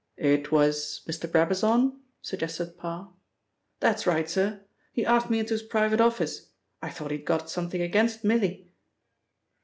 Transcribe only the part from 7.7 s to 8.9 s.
against Milly."